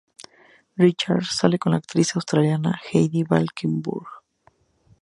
Richard 0.77 1.25
sale 1.25 1.59
con 1.59 1.73
la 1.73 1.77
actriz 1.77 2.15
australiana 2.15 2.71
Heidi 2.91 3.21
Valkenburg. 3.23 4.07